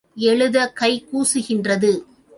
[0.15, 2.03] எழுதக் கை கூசுகின்றது.